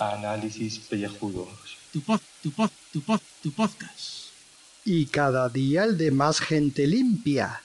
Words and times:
Análisis 0.00 0.80
pellejudos. 0.80 1.78
Tu 1.92 2.00
pod, 2.00 2.20
tu 2.42 2.50
pod, 2.50 2.70
tu 2.92 3.00
pod, 3.00 3.20
tu 3.44 3.52
podcast. 3.52 4.32
Y 4.84 5.06
cada 5.06 5.48
día 5.48 5.84
el 5.84 5.96
de 5.96 6.10
más 6.10 6.40
gente 6.40 6.88
limpia. 6.88 7.62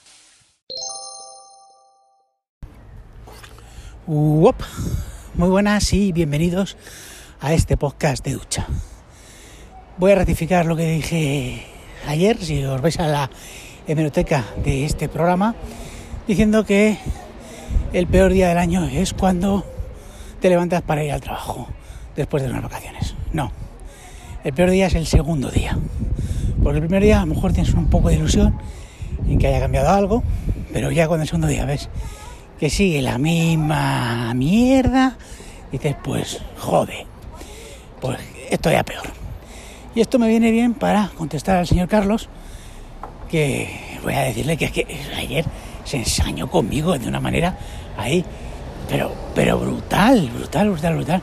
Uop. 4.06 4.62
Muy 5.34 5.48
buenas 5.48 5.92
y 5.92 6.12
bienvenidos 6.12 6.76
a 7.40 7.52
este 7.52 7.76
podcast 7.76 8.24
de 8.24 8.34
ducha. 8.34 8.68
Voy 9.98 10.12
a 10.12 10.16
ratificar 10.16 10.66
lo 10.66 10.76
que 10.76 10.86
dije 10.86 11.66
ayer, 12.06 12.38
si 12.38 12.64
os 12.64 12.80
vais 12.80 13.00
a 13.00 13.08
la 13.08 13.30
hemeroteca 13.86 14.44
de 14.64 14.84
este 14.84 15.08
programa, 15.08 15.54
diciendo 16.26 16.64
que 16.64 16.98
el 17.92 18.06
peor 18.06 18.32
día 18.32 18.48
del 18.48 18.58
año 18.58 18.84
es 18.84 19.12
cuando 19.12 19.64
te 20.40 20.48
levantas 20.48 20.82
para 20.82 21.04
ir 21.04 21.12
al 21.12 21.20
trabajo 21.20 21.68
después 22.16 22.42
de 22.42 22.50
unas 22.50 22.62
vacaciones. 22.62 23.14
No, 23.32 23.52
el 24.44 24.52
peor 24.52 24.70
día 24.70 24.86
es 24.86 24.94
el 24.94 25.06
segundo 25.06 25.50
día. 25.50 25.78
Porque 26.62 26.78
el 26.78 26.84
primer 26.84 27.02
día 27.02 27.18
a 27.18 27.26
lo 27.26 27.34
mejor 27.34 27.52
tienes 27.52 27.74
un 27.74 27.86
poco 27.86 28.08
de 28.08 28.16
ilusión 28.16 28.56
en 29.28 29.38
que 29.38 29.48
haya 29.48 29.60
cambiado 29.60 29.90
algo, 29.90 30.22
pero 30.72 30.90
ya 30.90 31.08
cuando 31.08 31.22
el 31.22 31.28
segundo 31.28 31.48
día 31.48 31.64
ves 31.64 31.88
que 32.58 32.70
sigue 32.70 33.02
la 33.02 33.18
misma 33.18 34.32
mierda, 34.34 35.16
dices, 35.72 35.96
pues 36.02 36.40
jode, 36.58 37.06
pues 38.00 38.18
esto 38.50 38.70
ya 38.70 38.84
peor. 38.84 39.10
Y 39.94 40.00
esto 40.00 40.18
me 40.18 40.28
viene 40.28 40.50
bien 40.50 40.74
para 40.74 41.10
contestar 41.16 41.56
al 41.56 41.66
señor 41.66 41.88
Carlos, 41.88 42.28
que 43.32 43.66
voy 44.02 44.12
a 44.12 44.20
decirle 44.20 44.58
que, 44.58 44.70
que 44.70 44.86
ayer 45.16 45.46
se 45.84 45.96
ensañó 45.96 46.50
conmigo 46.50 46.98
de 46.98 47.08
una 47.08 47.18
manera 47.18 47.56
ahí, 47.96 48.22
pero, 48.90 49.10
pero 49.34 49.58
brutal, 49.58 50.28
brutal, 50.28 50.68
brutal, 50.68 50.94
brutal, 50.96 51.22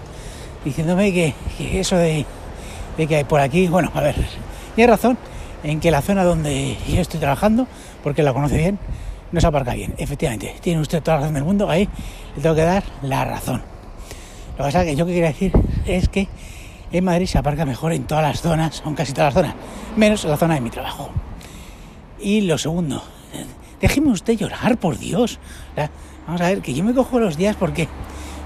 diciéndome 0.65 1.13
que, 1.13 1.35
eso 1.79 1.97
de, 1.97 2.25
de, 2.97 3.07
que 3.07 3.17
hay 3.17 3.23
por 3.25 3.39
aquí, 3.39 3.67
bueno, 3.67 3.91
a 3.93 4.01
ver, 4.01 4.15
hay 4.75 4.87
razón 4.87 5.19
en 5.63 5.79
que 5.79 5.91
la 5.91 6.01
zona 6.01 6.23
donde 6.23 6.77
yo 6.87 6.99
estoy 6.99 7.19
trabajando, 7.19 7.67
porque 8.03 8.23
la 8.23 8.33
conoce 8.33 8.57
bien, 8.57 8.79
no 9.31 9.39
se 9.39 9.45
aparca 9.45 9.75
bien. 9.75 9.93
Efectivamente, 9.99 10.55
tiene 10.61 10.81
usted 10.81 11.03
toda 11.03 11.17
la 11.17 11.21
razón 11.21 11.35
del 11.35 11.43
mundo, 11.43 11.69
ahí 11.69 11.87
le 12.35 12.41
tengo 12.41 12.55
que 12.55 12.63
dar 12.63 12.83
la 13.03 13.23
razón. 13.23 13.61
Lo 14.51 14.57
que 14.57 14.63
pasa 14.63 14.81
es 14.81 14.87
que 14.87 14.95
yo 14.95 15.05
que 15.05 15.13
quería 15.13 15.27
decir 15.27 15.51
es 15.85 16.09
que 16.09 16.27
en 16.91 17.03
Madrid 17.03 17.27
se 17.27 17.37
aparca 17.37 17.65
mejor 17.65 17.93
en 17.93 18.05
todas 18.05 18.23
las 18.23 18.41
zonas, 18.41 18.81
en 18.83 18.95
casi 18.95 19.13
todas 19.13 19.35
las 19.35 19.43
zonas, 19.43 19.55
menos 19.95 20.23
en 20.23 20.31
la 20.31 20.37
zona 20.37 20.55
de 20.55 20.61
mi 20.61 20.71
trabajo. 20.71 21.11
Y 22.21 22.41
lo 22.41 22.57
segundo, 22.57 23.03
déjeme 23.81 24.11
usted 24.11 24.37
llorar, 24.37 24.77
por 24.77 24.97
Dios. 24.97 25.39
Vamos 26.25 26.41
a 26.41 26.49
ver, 26.49 26.61
que 26.61 26.73
yo 26.73 26.83
me 26.83 26.93
cojo 26.93 27.19
los 27.19 27.37
días 27.37 27.55
porque, 27.55 27.87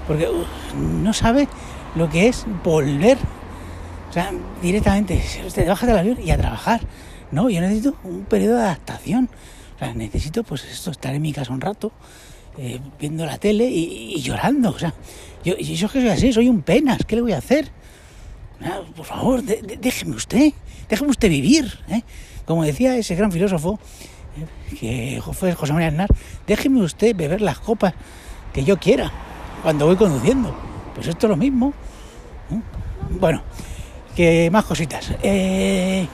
porque 0.06 0.28
uh, 0.28 0.78
no 1.02 1.12
sabe 1.12 1.48
lo 1.94 2.08
que 2.08 2.28
es 2.28 2.46
volver, 2.62 3.18
o 4.10 4.12
sea, 4.12 4.32
directamente, 4.62 5.22
usted 5.46 5.68
baja 5.68 5.86
del 5.86 5.98
avión 5.98 6.18
y 6.24 6.30
a 6.30 6.38
trabajar. 6.38 6.80
No, 7.30 7.50
yo 7.50 7.60
necesito 7.60 7.96
un 8.04 8.24
periodo 8.24 8.56
de 8.56 8.62
adaptación. 8.62 9.28
Necesito, 9.96 10.44
pues 10.44 10.64
esto, 10.64 10.92
estar 10.92 11.14
en 11.14 11.20
mi 11.20 11.32
casa 11.32 11.52
un 11.52 11.60
rato, 11.60 11.92
eh, 12.56 12.80
viendo 12.98 13.26
la 13.26 13.38
tele 13.38 13.66
y, 13.66 14.20
llorando. 14.22 14.70
O 14.70 14.78
sea, 14.78 14.94
yo, 15.44 15.56
yo 15.56 15.88
que 15.88 16.00
soy 16.00 16.08
así, 16.08 16.32
soy 16.32 16.48
un 16.48 16.62
penas, 16.62 17.00
¿qué 17.06 17.16
le 17.16 17.22
voy 17.22 17.32
a 17.32 17.38
hacer? 17.38 17.70
Ah, 18.62 18.80
por 18.96 19.04
favor, 19.04 19.42
déjeme 19.42 20.16
usted, 20.16 20.52
déjeme 20.88 21.10
usted 21.10 21.28
vivir. 21.28 21.80
¿eh? 21.88 22.02
Como 22.46 22.64
decía 22.64 22.96
ese 22.96 23.14
gran 23.14 23.32
filósofo, 23.32 23.78
que 24.78 25.22
fue 25.32 25.54
José 25.54 25.72
María 25.72 25.88
Aznar, 25.88 26.08
déjeme 26.46 26.82
usted 26.82 27.14
beber 27.14 27.40
las 27.40 27.58
copas 27.58 27.94
que 28.52 28.64
yo 28.64 28.78
quiera 28.78 29.12
cuando 29.62 29.86
voy 29.86 29.96
conduciendo. 29.96 30.54
Pues 30.94 31.06
esto 31.08 31.26
es 31.26 31.30
lo 31.30 31.36
mismo. 31.36 31.72
¿eh? 32.50 32.60
Bueno, 33.18 33.42
que 34.14 34.50
más 34.50 34.64
cositas. 34.64 35.12
Eh, 35.22 36.06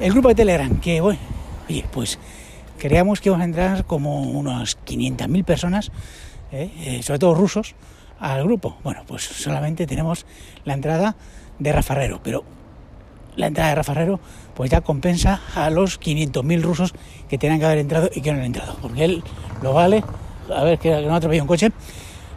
el 0.00 0.12
grupo 0.12 0.28
de 0.28 0.34
Telegram, 0.34 0.80
que 0.80 1.00
bueno, 1.00 1.20
oye, 1.68 1.84
pues 1.92 2.18
creíamos 2.78 3.20
que 3.20 3.28
iban 3.28 3.42
a 3.42 3.44
entrar 3.44 3.84
como 3.84 4.22
unas 4.22 4.78
500.000 4.84 5.44
personas, 5.44 5.92
eh, 6.52 7.00
sobre 7.02 7.18
todo 7.18 7.34
rusos, 7.34 7.74
al 8.18 8.44
grupo. 8.44 8.76
Bueno, 8.82 9.02
pues 9.06 9.22
solamente 9.22 9.86
tenemos 9.86 10.26
la 10.64 10.74
entrada 10.74 11.16
de 11.58 11.72
Rafarrero, 11.72 12.20
pero 12.22 12.44
la 13.36 13.46
entrada 13.46 13.70
de 13.70 13.76
Rafarrero 13.76 14.20
pues 14.60 14.70
ya 14.70 14.82
compensa 14.82 15.40
a 15.54 15.70
los 15.70 15.98
500.000 15.98 16.60
rusos 16.60 16.92
que 17.30 17.38
tenían 17.38 17.60
que 17.60 17.64
haber 17.64 17.78
entrado 17.78 18.10
y 18.14 18.20
que 18.20 18.30
no 18.30 18.40
han 18.40 18.44
entrado, 18.44 18.76
porque 18.82 19.06
él 19.06 19.24
lo 19.62 19.72
vale, 19.72 20.04
a 20.54 20.62
ver 20.64 20.78
que 20.78 20.90
no 21.00 21.14
atropella 21.14 21.40
un 21.40 21.48
coche, 21.48 21.72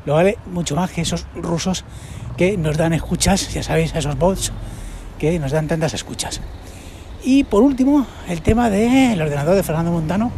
lo 0.06 0.14
vale 0.14 0.38
mucho 0.46 0.74
más 0.74 0.90
que 0.90 1.02
esos 1.02 1.26
rusos 1.36 1.84
que 2.38 2.56
nos 2.56 2.78
dan 2.78 2.94
escuchas, 2.94 3.54
ya 3.54 3.62
sabéis, 3.62 3.94
esos 3.94 4.18
bots 4.18 4.54
que 5.20 5.38
nos 5.38 5.52
dan 5.52 5.68
tantas 5.68 5.96
escuchas. 5.96 6.40
Y 7.26 7.44
por 7.44 7.62
último, 7.62 8.08
el 8.30 8.42
tema 8.42 8.70
del 8.70 9.22
ordenador 9.22 9.58
de 9.58 9.64
Fernando 9.64 9.92
Montano, 9.92 10.32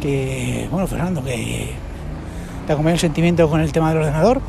que, 0.00 0.66
bueno, 0.72 0.88
Fernando, 0.88 1.22
que 1.22 1.74
te 2.66 2.72
acompaña 2.72 2.94
el 2.94 3.00
sentimiento 3.00 3.48
con 3.48 3.60
el 3.60 3.70
tema 3.70 3.90
del 3.90 3.98
ordenador. 3.98 4.40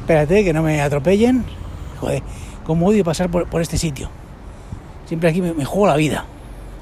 Espérate, 0.00 0.44
que 0.44 0.54
no 0.54 0.62
me 0.62 0.80
atropellen. 0.80 1.44
Joder, 2.00 2.22
cómo 2.64 2.86
odio 2.86 3.04
pasar 3.04 3.28
por 3.28 3.60
este 3.60 3.76
sitio. 3.76 4.19
Siempre 5.10 5.28
aquí 5.28 5.42
me, 5.42 5.64
juego 5.64 5.88
la 5.88 5.96
vida. 5.96 6.24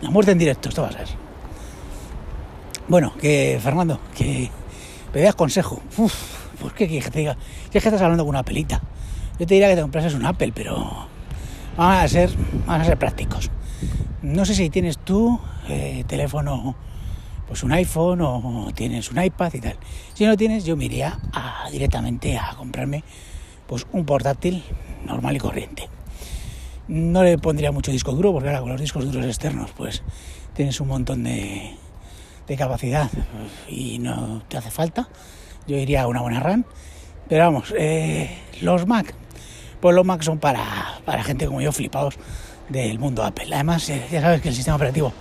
La 0.03 0.11
muerte 0.11 0.33
en 0.33 0.39
directo, 0.39 0.69
esto 0.69 0.83
va 0.83 0.89
a 0.89 0.93
ser. 0.93 1.09
Bueno, 2.87 3.15
que 3.19 3.59
Fernando, 3.63 3.99
que 4.15 4.51
me 5.15 5.23
das 5.23 5.35
consejo. 5.35 5.81
Uf, 5.97 6.13
¿por 6.61 6.75
qué 6.75 6.87
quieres 6.87 7.07
que 7.07 7.11
te 7.11 7.19
diga? 7.21 7.39
Que 7.73 7.79
estás 7.79 8.03
hablando 8.03 8.25
con 8.25 8.29
una 8.29 8.43
pelita. 8.43 8.83
Yo 9.39 9.47
te 9.47 9.55
diría 9.55 9.71
que 9.71 9.77
te 9.77 9.81
comprases 9.81 10.13
un 10.13 10.27
Apple, 10.27 10.53
pero 10.55 10.75
vamos 11.79 12.05
a 12.05 12.07
ser, 12.07 12.29
a 12.67 12.85
ser 12.85 12.99
prácticos. 12.99 13.51
No 14.21 14.45
sé 14.45 14.55
si 14.55 14.69
tienes 14.69 14.99
tú 14.99 15.41
eh, 15.71 16.05
teléfono 16.07 16.77
pues 17.47 17.63
un 17.63 17.73
iPhone 17.73 18.21
o 18.21 18.69
tienes 18.75 19.11
un 19.11 19.25
iPad 19.25 19.55
y 19.55 19.61
tal. 19.61 19.77
Si 20.13 20.27
no 20.27 20.37
tienes, 20.37 20.67
yo 20.67 20.77
me 20.77 20.85
iría 20.85 21.19
directamente 21.73 22.37
a 22.37 22.55
comprarme 22.59 23.03
pues 23.67 23.87
un 23.91 24.05
portátil 24.05 24.63
normal 25.07 25.35
y 25.35 25.39
corriente. 25.39 25.89
No 26.89 27.23
le 27.23 27.39
pondría 27.39 27.71
mucho 27.71 27.91
disco 27.91 28.13
duro 28.13 28.33
porque 28.33 28.49
ahora 28.49 28.61
con 28.61 28.71
los 28.71 28.81
discos 28.81 29.05
duros 29.11 29.27
externos 29.27 29.71
pues 29.77 30.03
tienes 30.55 30.81
un 30.81 30.89
montón 30.89 31.25
de, 31.25 31.75
de 32.47 32.57
capacidad 32.57 33.11
y 33.69 33.99
no 33.99 34.43
te 34.49 34.57
hace 34.57 34.71
falta. 34.71 35.09
Yo 35.67 35.77
iría 35.77 36.03
a 36.03 36.07
una 36.07 36.23
buena 36.23 36.41
RAM. 36.41 36.65
Pero 37.29 37.45
vamos, 37.45 37.75
eh, 37.77 38.39
los 38.63 38.87
Mac, 38.87 39.15
pues 39.81 39.95
los 39.95 40.05
Mac 40.05 40.23
son 40.23 40.39
para, 40.39 40.65
para 41.05 41.23
gente 41.23 41.47
como 41.47 41.61
yo 41.61 41.73
flipados 41.73 42.15
del 42.71 42.99
mundo 42.99 43.23
Apple. 43.23 43.55
Además, 43.55 43.87
ya 43.87 44.21
sabes 44.23 44.41
que 44.41 44.49
el 44.49 44.55
sistema 44.55 44.77
operativo 44.77 45.13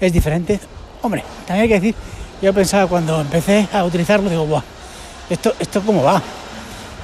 es 0.00 0.12
diferente 0.12 0.60
Hombre, 1.02 1.22
también 1.46 1.62
hay 1.62 1.68
que 1.68 1.74
decir, 1.74 1.94
yo 2.42 2.52
pensaba 2.52 2.88
cuando 2.88 3.20
empecé 3.20 3.68
a 3.72 3.84
utilizarlo, 3.84 4.28
digo, 4.28 4.44
Buah, 4.46 4.62
¿esto, 5.30 5.54
¿esto 5.58 5.80
cómo 5.82 6.02
va? 6.02 6.20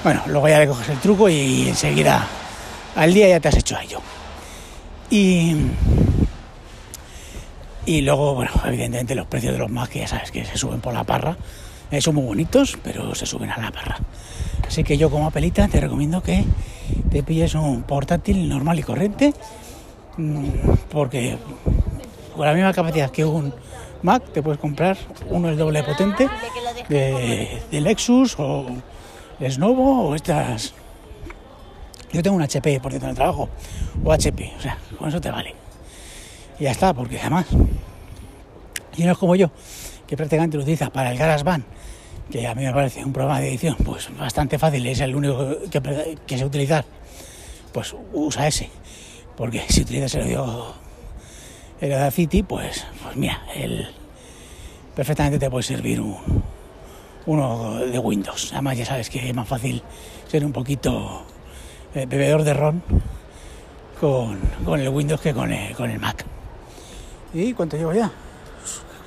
Bueno, 0.02 0.22
luego 0.26 0.48
ya 0.48 0.58
le 0.58 0.66
coges 0.66 0.88
el 0.88 0.98
truco 0.98 1.28
y 1.28 1.68
enseguida 1.68 2.26
al 2.94 3.14
día 3.14 3.28
ya 3.28 3.40
te 3.40 3.48
has 3.48 3.56
hecho 3.56 3.76
a 3.76 3.82
ello. 3.82 4.00
Y, 5.10 5.56
y 7.86 8.00
luego, 8.02 8.34
bueno, 8.34 8.50
evidentemente 8.64 9.14
los 9.14 9.26
precios 9.26 9.52
de 9.52 9.58
los 9.58 9.70
Mac, 9.70 9.90
que 9.90 10.00
ya 10.00 10.06
sabes 10.08 10.30
que 10.30 10.44
se 10.44 10.56
suben 10.56 10.80
por 10.80 10.94
la 10.94 11.04
parra, 11.04 11.36
eh, 11.90 12.00
son 12.00 12.14
muy 12.14 12.24
bonitos, 12.24 12.78
pero 12.82 13.14
se 13.14 13.26
suben 13.26 13.50
a 13.50 13.58
la 13.58 13.70
parra. 13.70 13.98
Así 14.66 14.84
que 14.84 14.96
yo 14.96 15.10
como 15.10 15.26
apelita 15.26 15.68
te 15.68 15.80
recomiendo 15.80 16.22
que 16.22 16.44
te 17.10 17.22
pilles 17.22 17.54
un 17.54 17.82
portátil 17.82 18.48
normal 18.48 18.78
y 18.78 18.82
corriente, 18.82 19.34
porque 20.90 21.36
con 22.34 22.46
la 22.46 22.54
misma 22.54 22.72
capacidad 22.72 23.10
que 23.10 23.24
un 23.24 23.52
Mac 24.02 24.22
te 24.32 24.42
puedes 24.42 24.58
comprar 24.58 24.96
uno 25.28 25.48
el 25.50 25.56
doble 25.56 25.82
potente 25.82 26.28
de, 26.88 27.62
de 27.70 27.80
Lexus 27.80 28.36
o 28.38 28.66
Lenovo 29.38 30.08
o 30.08 30.14
estas 30.14 30.74
yo 32.12 32.22
tengo 32.22 32.36
un 32.36 32.42
HP 32.42 32.80
por 32.80 32.92
dentro 32.92 33.08
del 33.08 33.16
trabajo. 33.16 33.48
O 34.04 34.12
HP, 34.12 34.52
o 34.58 34.60
sea, 34.60 34.78
con 34.98 35.08
eso 35.08 35.20
te 35.20 35.30
vale. 35.30 35.54
Y 36.58 36.64
ya 36.64 36.70
está, 36.70 36.92
porque 36.92 37.18
además 37.18 37.46
y 38.96 39.04
no 39.04 39.12
es 39.12 39.18
como 39.18 39.34
yo 39.36 39.50
que 40.06 40.16
prácticamente 40.16 40.56
lo 40.56 40.62
utilizas 40.62 40.90
para 40.90 41.10
el 41.10 41.18
GarageBand 41.18 41.64
que 42.30 42.46
a 42.46 42.54
mí 42.54 42.64
me 42.64 42.72
parece 42.72 43.04
un 43.04 43.12
programa 43.12 43.40
de 43.40 43.48
edición 43.48 43.76
pues 43.84 44.08
bastante 44.16 44.58
fácil, 44.58 44.86
es 44.86 45.00
el 45.00 45.14
único 45.14 45.56
que, 45.70 46.16
que 46.26 46.38
sé 46.38 46.44
utilizar. 46.44 46.84
Pues 47.72 47.94
usa 48.12 48.46
ese. 48.46 48.70
Porque 49.36 49.62
si 49.68 49.82
utilizas 49.82 50.14
el 50.14 50.22
audio 50.22 50.74
el 51.80 51.92
Audacity, 51.92 52.42
pues, 52.42 52.86
pues 53.02 53.16
mira, 53.16 53.42
el, 53.54 53.88
perfectamente 54.94 55.38
te 55.38 55.50
puede 55.50 55.62
servir 55.62 56.00
un, 56.00 56.16
uno 57.26 57.80
de 57.80 57.98
Windows. 57.98 58.52
Además 58.52 58.78
ya 58.78 58.86
sabes 58.86 59.10
que 59.10 59.28
es 59.28 59.34
más 59.34 59.48
fácil 59.48 59.82
ser 60.28 60.44
un 60.44 60.52
poquito 60.52 61.26
eh, 61.94 62.06
bebedor 62.06 62.42
de 62.44 62.54
ron 62.54 62.82
con, 64.00 64.38
con, 64.64 64.80
el 64.80 64.88
Windows 64.88 65.20
que 65.20 65.34
con 65.34 65.52
el, 65.52 65.74
con 65.76 65.90
el 65.90 66.00
Mac. 66.00 66.24
¿Y 67.34 67.52
cuánto 67.54 67.76
llevo 67.76 67.92
ya? 67.92 68.10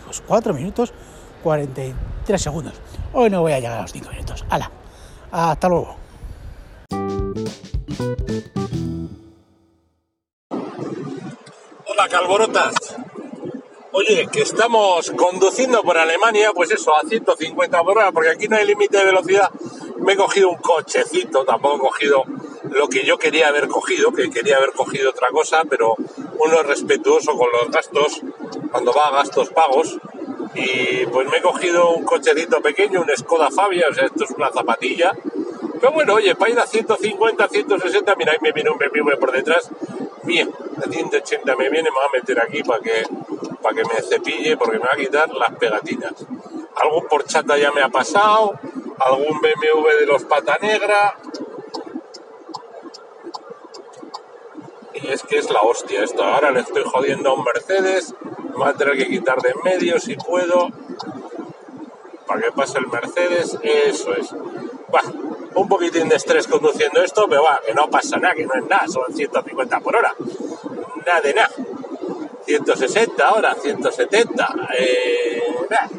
Pues 0.05 0.21
cuatro 0.25 0.53
minutos 0.53 0.93
43 1.45 2.41
segundos. 2.41 2.73
Hoy 3.13 3.29
no 3.29 3.41
voy 3.41 3.51
a 3.51 3.59
llegar 3.59 3.77
a 3.77 3.81
los 3.83 3.91
5 3.91 4.09
minutos. 4.09 4.43
¡Hala! 4.49 4.71
Hasta 5.31 5.69
luego. 5.69 5.95
Hola, 11.87 12.09
Calborotas. 12.09 12.97
Oye, 13.91 14.27
que 14.31 14.41
estamos 14.41 15.11
conduciendo 15.11 15.83
por 15.83 15.97
Alemania, 15.97 16.51
pues 16.53 16.71
eso, 16.71 16.95
a 16.95 17.07
150 17.07 17.83
por 17.83 17.97
hora, 17.97 18.11
porque 18.11 18.31
aquí 18.31 18.47
no 18.47 18.57
hay 18.57 18.65
límite 18.65 18.97
de 18.97 19.05
velocidad. 19.05 19.49
Me 19.99 20.13
he 20.13 20.15
cogido 20.17 20.49
un 20.49 20.57
cochecito, 20.57 21.45
tampoco 21.45 21.75
he 21.75 21.79
cogido 21.79 22.23
lo 22.71 22.88
que 22.88 23.06
yo 23.06 23.17
quería 23.17 23.47
haber 23.47 23.67
cogido, 23.67 24.12
que 24.12 24.29
quería 24.29 24.57
haber 24.57 24.71
cogido 24.71 25.09
otra 25.09 25.29
cosa, 25.29 25.63
pero 25.69 25.95
uno 26.39 26.59
es 26.59 26.65
respetuoso 26.65 27.38
con 27.38 27.50
los 27.51 27.71
gastos 27.71 28.21
cuando 28.71 28.94
va 28.94 29.07
a 29.07 29.12
gastos 29.12 29.50
pagos. 29.50 29.97
Y 30.53 31.06
pues 31.07 31.27
me 31.29 31.38
he 31.38 31.41
cogido 31.41 31.91
un 31.91 32.06
cochecito 32.06 32.62
pequeño, 32.62 33.01
un 33.01 33.09
Skoda 33.15 33.50
Fabia, 33.51 33.88
o 33.89 33.94
sea, 33.94 34.06
esto 34.06 34.23
es 34.23 34.31
una 34.31 34.51
zapatilla. 34.51 35.12
Pero 35.79 35.91
bueno, 35.91 36.13
oye, 36.13 36.33
para 36.35 36.51
ir 36.51 36.59
a 36.59 36.65
150, 36.65 37.47
160, 37.47 38.15
mira, 38.15 38.31
ahí 38.31 38.38
me 38.41 38.51
viene 38.53 38.69
un 38.69 38.77
BMW 38.77 39.19
por 39.19 39.31
detrás. 39.31 39.69
Bien, 40.23 40.50
a 40.77 40.89
180 40.89 41.56
me 41.56 41.69
viene, 41.69 41.89
me 41.91 42.00
va 42.00 42.06
a 42.06 42.18
meter 42.18 42.41
aquí 42.41 42.63
para 42.63 42.81
que, 42.81 43.03
para 43.61 43.75
que 43.75 43.83
me 43.83 44.01
cepille, 44.01 44.57
porque 44.57 44.79
me 44.79 44.85
va 44.85 44.94
a 44.94 44.97
quitar 44.97 45.29
las 45.29 45.51
pegatinas. 45.59 46.13
Algún 46.75 47.07
porchata 47.07 47.57
ya 47.57 47.71
me 47.71 47.81
ha 47.81 47.89
pasado, 47.89 48.53
algún 49.00 49.39
BMW 49.39 49.88
de 50.00 50.06
los 50.06 50.23
pata 50.23 50.57
negra, 50.61 51.15
es 55.10 55.24
que 55.24 55.38
es 55.38 55.50
la 55.50 55.62
hostia 55.62 56.04
esto. 56.04 56.24
Ahora 56.24 56.52
le 56.52 56.62
estoy 56.62 56.84
jodiendo 56.84 57.30
a 57.30 57.34
un 57.34 57.44
Mercedes, 57.44 58.13
me 58.54 58.60
va 58.60 58.69
a 58.69 58.74
tener 58.74 58.98
que 58.98 59.07
quitar 59.07 59.42
de 59.42 59.50
en 59.50 59.62
medio 59.63 60.00
si 60.00 60.16
puedo. 60.16 60.69
Para 62.28 62.42
que 62.42 62.52
pase 62.52 62.80
el 62.80 62.88
Mercedes, 62.88 63.57
eso 63.62 64.13
es. 64.16 64.34
Bah, 64.92 65.02
un 65.56 65.68
poquitín 65.68 66.10
de 66.10 66.16
estrés 66.16 66.48
conduciendo 66.48 67.02
esto, 67.02 67.25
pero 67.30 67.44
va, 67.44 67.62
que 67.66 67.74
no 67.74 67.90
pasa 67.90 68.18
nada, 68.18 68.34
que 68.34 68.46
no 68.46 68.54
es 68.56 68.66
nada, 68.66 68.88
son 68.88 69.13
150 69.13 69.80
por 69.80 69.96
hora. 69.96 70.13
Nada 71.06 71.22
de 71.22 71.34
nada. 71.34 71.52
160 72.46 73.28
ahora, 73.28 73.56
170. 73.56 74.56
Eh, 74.78 75.42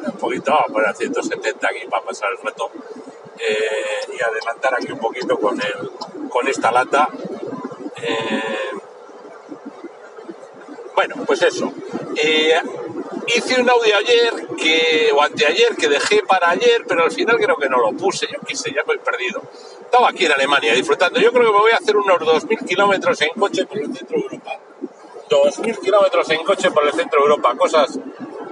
un 0.05 0.13
poquito, 0.19 0.53
vamos 0.53 0.71
a 0.71 0.73
poner 0.73 0.97
170 0.97 1.69
aquí 1.69 1.87
para 1.89 2.05
pasar 2.05 2.31
el 2.33 2.39
reto. 2.45 2.71
Eh, 3.39 4.17
y 4.19 4.23
adelantar 4.23 4.75
aquí 4.75 4.93
un 4.93 4.99
poquito 4.99 5.39
con, 5.39 5.61
el, 5.61 5.91
con 6.29 6.49
esta 6.49 6.71
lata. 6.73 7.09
Eh, 8.03 8.71
bueno, 10.97 11.15
pues 11.27 11.43
eso. 11.43 11.73
Eh, 12.17 12.59
hice 13.37 13.61
un 13.61 13.69
audio 13.69 13.97
ayer 13.99 14.47
que, 14.57 15.11
o 15.15 15.23
anteayer 15.23 15.77
que 15.77 15.89
dejé 15.89 16.23
para 16.23 16.51
ayer, 16.51 16.85
pero 16.89 17.05
al 17.05 17.13
final 17.13 17.37
creo 17.37 17.57
que 17.57 17.69
no 17.69 17.79
lo 17.79 17.93
puse. 17.93 18.27
Yo 18.27 18.41
qué 18.47 18.57
sé, 18.57 18.73
ya 18.75 18.83
me 18.87 18.95
he 18.95 18.99
perdido. 18.99 19.43
Estaba 19.83 20.09
aquí 20.09 20.25
en 20.25 20.33
Alemania 20.33 20.73
disfrutando. 20.73 21.21
Yo 21.21 21.33
creo 21.33 21.45
que 21.45 21.53
me 21.53 21.59
voy 21.59 21.71
a 21.73 21.77
hacer 21.77 21.97
unos 21.97 22.19
2.000 22.19 22.67
kilómetros 22.67 23.21
en 23.21 23.29
coche 23.39 23.67
por 23.67 23.79
el 23.79 23.95
centro 23.95 24.17
de 24.17 24.25
Europa. 24.25 24.59
2.000 25.29 25.81
kilómetros 25.81 26.31
en 26.31 26.45
coche 26.45 26.71
por 26.71 26.87
el 26.87 26.93
centro 26.95 27.21
de 27.21 27.27
Europa. 27.27 27.55
Cosas, 27.57 27.99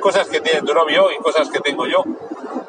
cosas 0.00 0.28
que 0.28 0.42
tiene 0.42 0.60
tu 0.60 0.74
novio 0.74 1.10
y 1.12 1.16
cosas 1.22 1.48
que 1.48 1.60
tengo 1.60 1.86
yo. 1.86 2.04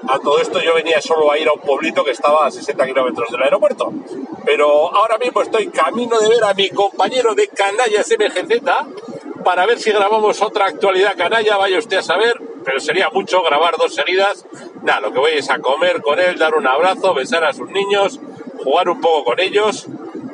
A 0.07 0.19
todo 0.19 0.39
esto 0.39 0.61
yo 0.61 0.73
venía 0.73 1.01
solo 1.01 1.31
a 1.31 1.37
ir 1.37 1.49
a 1.49 1.53
un 1.53 1.59
pueblito 1.59 2.05
que 2.05 2.11
estaba 2.11 2.45
a 2.45 2.51
60 2.51 2.85
kilómetros 2.85 3.29
del 3.29 3.43
aeropuerto. 3.43 3.91
Pero 4.45 4.95
ahora 4.95 5.17
mismo 5.17 5.41
estoy 5.41 5.67
camino 5.67 6.17
de 6.19 6.29
ver 6.29 6.45
a 6.45 6.53
mi 6.53 6.69
compañero 6.69 7.35
de 7.35 7.49
Canallas 7.49 8.07
MGZ 8.07 8.61
para 9.45 9.65
ver 9.67 9.79
si 9.79 9.91
grabamos 9.91 10.41
otra 10.41 10.65
actualidad 10.65 11.15
canalla, 11.15 11.55
vaya 11.55 11.77
usted 11.77 11.97
a 11.97 12.01
saber, 12.01 12.33
pero 12.65 12.79
sería 12.79 13.09
mucho 13.11 13.43
grabar 13.43 13.75
dos 13.77 13.93
seguidas. 13.93 14.45
Nada, 14.81 15.01
lo 15.01 15.13
que 15.13 15.19
voy 15.19 15.31
es 15.33 15.49
a 15.51 15.59
comer 15.59 16.01
con 16.01 16.19
él, 16.19 16.37
dar 16.37 16.55
un 16.55 16.67
abrazo, 16.67 17.13
besar 17.13 17.43
a 17.45 17.53
sus 17.53 17.69
niños, 17.69 18.19
jugar 18.63 18.89
un 18.89 18.99
poco 18.99 19.23
con 19.23 19.39
ellos 19.39 19.87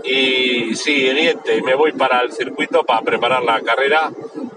y 0.04 0.74
siguiente, 0.76 1.62
me 1.62 1.76
voy 1.76 1.92
para 1.92 2.22
el 2.22 2.32
circuito 2.32 2.84
para 2.84 3.02
preparar 3.02 3.44
la 3.44 3.62
carrera 3.62 4.10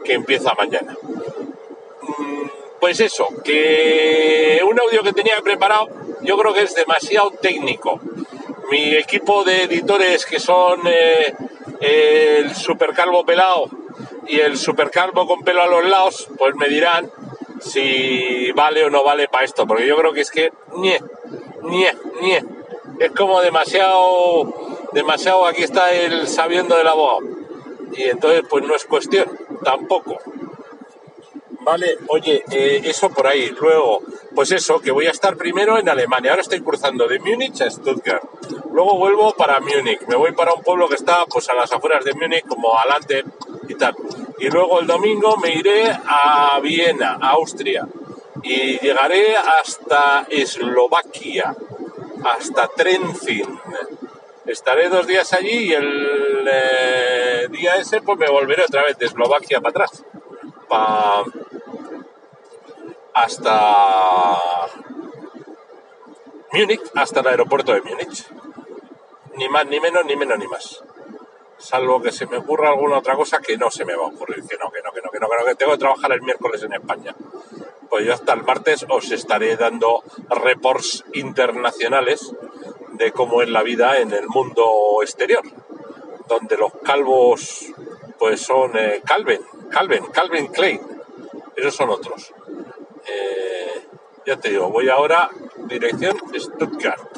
que 0.04 0.14
empieza 0.14 0.54
mañana. 0.54 0.96
Mm, 2.00 2.46
Pues 2.80 3.00
eso, 3.00 3.26
que 3.42 4.62
un 4.64 4.78
audio 4.78 5.02
que 5.02 5.12
tenía 5.12 5.40
preparado 5.42 5.88
yo 6.22 6.38
creo 6.38 6.54
que 6.54 6.62
es 6.62 6.74
demasiado 6.74 7.30
técnico. 7.32 8.00
Mi 8.70 8.94
equipo 8.94 9.42
de 9.42 9.64
editores 9.64 10.24
que 10.24 10.38
son 10.38 10.80
eh, 10.86 11.34
el 11.80 12.54
supercalvo 12.54 13.24
pelado 13.24 13.68
y 14.26 14.40
el 14.40 14.56
supercalvo 14.56 15.26
con 15.26 15.42
pelo 15.42 15.62
a 15.62 15.66
los 15.66 15.84
lados, 15.84 16.28
pues 16.38 16.54
me 16.54 16.68
dirán 16.68 17.10
si 17.60 18.52
vale 18.52 18.84
o 18.84 18.90
no 18.90 19.04
vale 19.04 19.28
para 19.28 19.44
esto, 19.44 19.66
porque 19.66 19.86
yo 19.86 19.96
creo 19.96 20.12
que 20.12 20.20
es 20.20 20.30
que 20.30 20.52
nie, 20.76 21.00
nie, 21.62 21.92
nie. 22.20 22.44
Es 22.98 23.10
como 23.12 23.40
demasiado, 23.40 24.52
demasiado, 24.92 25.46
aquí 25.46 25.62
está 25.62 25.92
el 25.92 26.28
sabiendo 26.28 26.76
del 26.76 26.86
abogado. 26.86 27.20
Y 27.96 28.04
entonces 28.04 28.42
pues 28.48 28.64
no 28.64 28.74
es 28.74 28.84
cuestión, 28.84 29.28
tampoco. 29.64 30.18
Vale, 31.60 31.96
oye, 32.08 32.44
eh, 32.50 32.82
eso 32.84 33.08
por 33.08 33.26
ahí. 33.26 33.48
Luego, 33.58 34.02
pues 34.34 34.52
eso, 34.52 34.80
que 34.80 34.90
voy 34.90 35.06
a 35.06 35.10
estar 35.10 35.36
primero 35.36 35.78
en 35.78 35.88
Alemania. 35.88 36.32
Ahora 36.32 36.42
estoy 36.42 36.60
cruzando 36.60 37.08
de 37.08 37.18
Múnich 37.20 37.62
a 37.62 37.70
Stuttgart. 37.70 38.22
Luego 38.70 38.98
vuelvo 38.98 39.32
para 39.32 39.60
Múnich. 39.60 40.06
Me 40.06 40.16
voy 40.16 40.32
para 40.32 40.52
un 40.52 40.62
pueblo 40.62 40.88
que 40.88 40.96
está 40.96 41.24
pues 41.24 41.48
a 41.48 41.54
las 41.54 41.72
afueras 41.72 42.04
de 42.04 42.12
Múnich, 42.12 42.44
como 42.46 42.78
Alante 42.78 43.24
y 43.68 43.74
tal. 43.74 43.94
Y 44.38 44.48
luego 44.48 44.80
el 44.80 44.86
domingo 44.86 45.36
me 45.36 45.54
iré 45.54 45.90
a 46.06 46.58
Viena, 46.62 47.18
Austria. 47.20 47.86
Y 48.42 48.78
llegaré 48.78 49.36
hasta 49.36 50.26
Eslovaquia, 50.28 51.54
hasta 52.24 52.68
Trenzin. 52.68 53.60
Estaré 54.46 54.90
dos 54.90 55.06
días 55.06 55.32
allí 55.32 55.70
y 55.70 55.72
el 55.72 56.48
eh, 56.50 57.48
día 57.50 57.76
ese 57.76 58.02
pues 58.02 58.18
me 58.18 58.28
volveré 58.28 58.64
otra 58.64 58.82
vez 58.82 58.98
de 58.98 59.06
Eslovaquia 59.06 59.60
para 59.60 59.70
atrás. 59.70 60.04
Pa, 60.68 61.24
hasta 63.14 64.36
Múnich, 66.52 66.82
hasta 66.94 67.20
el 67.20 67.26
aeropuerto 67.28 67.72
de 67.72 67.80
Múnich. 67.80 68.26
Ni 69.36 69.48
más, 69.48 69.66
ni 69.66 69.80
menos, 69.80 70.04
ni 70.04 70.14
menos, 70.14 70.38
ni 70.38 70.46
más. 70.46 70.83
Salvo 71.64 72.02
que 72.02 72.12
se 72.12 72.26
me 72.26 72.36
ocurra 72.36 72.68
alguna 72.68 72.98
otra 72.98 73.16
cosa 73.16 73.38
que 73.38 73.56
no 73.56 73.70
se 73.70 73.86
me 73.86 73.96
va 73.96 74.04
a 74.04 74.08
ocurrir, 74.08 74.44
que 74.46 74.58
no, 74.58 74.70
que 74.70 74.82
no, 74.82 74.92
que 74.92 75.00
no, 75.00 75.10
que 75.10 75.18
no, 75.18 75.28
que 75.30 75.36
no, 75.38 75.44
que 75.46 75.54
tengo 75.54 75.72
que 75.72 75.78
trabajar 75.78 76.12
el 76.12 76.20
miércoles 76.20 76.62
en 76.62 76.74
España. 76.74 77.16
Pues 77.88 78.04
yo 78.04 78.12
hasta 78.12 78.34
el 78.34 78.42
martes 78.42 78.84
os 78.86 79.10
estaré 79.10 79.56
dando 79.56 80.02
reports 80.28 81.06
internacionales 81.14 82.34
de 82.92 83.12
cómo 83.12 83.40
es 83.40 83.48
la 83.48 83.62
vida 83.62 83.98
en 83.98 84.12
el 84.12 84.26
mundo 84.26 85.00
exterior, 85.00 85.42
donde 86.28 86.58
los 86.58 86.70
calvos 86.84 87.72
pues 88.18 88.42
son 88.42 88.76
eh, 88.76 89.00
Calvin, 89.02 89.40
Calvin, 89.70 90.04
Calvin 90.12 90.48
Klein, 90.48 90.82
esos 91.56 91.74
son 91.74 91.88
otros. 91.88 92.34
Eh, 93.06 93.86
ya 94.26 94.36
te 94.36 94.50
digo, 94.50 94.68
voy 94.68 94.90
ahora 94.90 95.30
dirección 95.66 96.14
Stuttgart. 96.38 97.08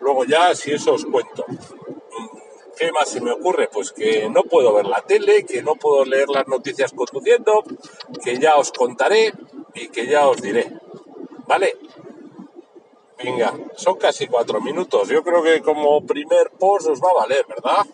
Luego 0.00 0.24
ya, 0.24 0.56
si 0.56 0.72
eso 0.72 0.94
os 0.94 1.04
cuento. 1.04 1.46
¿Qué 2.80 2.90
más 2.92 3.10
se 3.10 3.20
me 3.20 3.30
ocurre? 3.30 3.68
Pues 3.70 3.92
que 3.92 4.30
no 4.30 4.42
puedo 4.44 4.72
ver 4.72 4.86
la 4.86 5.02
tele, 5.02 5.44
que 5.44 5.62
no 5.62 5.74
puedo 5.74 6.02
leer 6.06 6.30
las 6.30 6.48
noticias 6.48 6.92
conduciendo, 6.92 7.62
que 8.24 8.38
ya 8.38 8.56
os 8.56 8.72
contaré 8.72 9.34
y 9.74 9.88
que 9.88 10.06
ya 10.06 10.26
os 10.26 10.40
diré. 10.40 10.80
¿Vale? 11.46 11.76
Venga, 13.22 13.52
son 13.76 13.98
casi 13.98 14.26
cuatro 14.28 14.62
minutos. 14.62 15.10
Yo 15.10 15.22
creo 15.22 15.42
que 15.42 15.60
como 15.60 16.06
primer 16.06 16.52
post 16.58 16.88
os 16.88 17.02
va 17.02 17.10
a 17.10 17.20
valer, 17.20 17.44
¿verdad? 17.46 17.84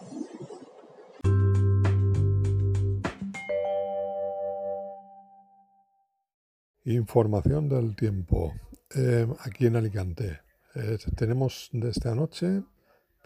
Información 6.84 7.68
del 7.68 7.96
tiempo. 7.96 8.54
Eh, 8.94 9.26
aquí 9.40 9.66
en 9.66 9.74
Alicante. 9.74 10.42
Eh, 10.76 10.96
tenemos 11.16 11.70
desde 11.72 12.08
anoche 12.08 12.62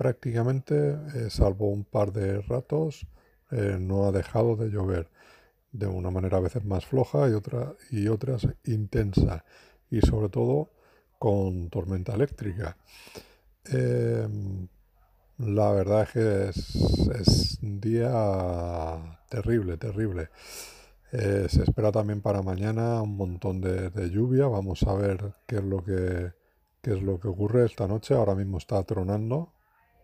prácticamente, 0.00 0.96
eh, 1.14 1.28
salvo 1.28 1.68
un 1.68 1.84
par 1.84 2.10
de 2.10 2.40
ratos, 2.40 3.06
eh, 3.50 3.76
no 3.78 4.06
ha 4.06 4.12
dejado 4.12 4.56
de 4.56 4.70
llover. 4.70 5.10
De 5.72 5.86
una 5.86 6.10
manera 6.10 6.38
a 6.38 6.40
veces 6.40 6.64
más 6.64 6.86
floja 6.86 7.28
y, 7.28 7.34
otra, 7.34 7.74
y 7.90 8.08
otras 8.08 8.48
intensa. 8.64 9.44
Y 9.90 10.00
sobre 10.00 10.30
todo 10.30 10.70
con 11.18 11.68
tormenta 11.68 12.14
eléctrica. 12.14 12.78
Eh, 13.70 14.26
la 15.38 15.70
verdad 15.72 16.02
es 16.04 16.10
que 16.12 16.48
es, 16.48 17.08
es 17.20 17.58
día 17.60 18.10
terrible, 19.28 19.76
terrible. 19.76 20.30
Eh, 21.12 21.46
se 21.50 21.64
espera 21.64 21.92
también 21.92 22.22
para 22.22 22.40
mañana 22.40 23.02
un 23.02 23.16
montón 23.18 23.60
de, 23.60 23.90
de 23.90 24.08
lluvia. 24.08 24.46
Vamos 24.46 24.82
a 24.84 24.94
ver 24.94 25.34
qué 25.46 25.56
es 25.56 25.64
lo 25.64 25.84
que 25.84 26.32
qué 26.82 26.94
es 26.94 27.02
lo 27.02 27.20
que 27.20 27.28
ocurre 27.28 27.66
esta 27.66 27.86
noche. 27.86 28.14
Ahora 28.14 28.34
mismo 28.34 28.56
está 28.58 28.82
tronando. 28.84 29.52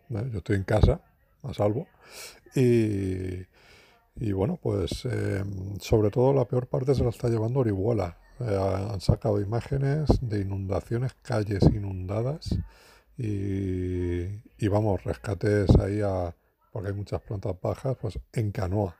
Yo 0.09 0.37
estoy 0.37 0.55
en 0.55 0.63
casa, 0.63 1.01
a 1.43 1.53
salvo. 1.53 1.87
Y, 2.55 3.45
y 4.19 4.31
bueno, 4.31 4.57
pues 4.61 5.05
eh, 5.05 5.43
sobre 5.79 6.09
todo 6.09 6.33
la 6.33 6.45
peor 6.45 6.67
parte 6.67 6.95
se 6.95 7.03
la 7.03 7.09
está 7.09 7.29
llevando 7.29 7.59
Orihuela. 7.59 8.17
Eh, 8.39 8.89
han 8.91 9.01
sacado 9.01 9.41
imágenes 9.41 10.07
de 10.21 10.41
inundaciones, 10.41 11.13
calles 11.21 11.63
inundadas 11.63 12.57
y, 13.17 14.23
y 14.57 14.67
vamos, 14.69 15.03
rescates 15.03 15.69
ahí 15.79 16.01
a, 16.01 16.35
porque 16.71 16.89
hay 16.89 16.95
muchas 16.95 17.21
plantas 17.21 17.55
bajas, 17.61 17.97
pues 17.99 18.19
en 18.33 18.51
canoa. 18.51 18.95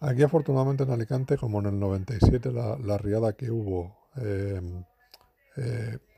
Aquí 0.00 0.22
afortunadamente 0.22 0.84
en 0.84 0.90
Alicante, 0.90 1.36
como 1.36 1.60
en 1.60 1.66
el 1.66 1.78
97, 1.78 2.52
la, 2.52 2.78
la 2.78 2.96
riada 2.96 3.34
que 3.34 3.50
hubo, 3.50 3.98
eh, 4.16 4.82